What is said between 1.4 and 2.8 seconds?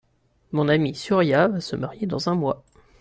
va se marier dans un mois.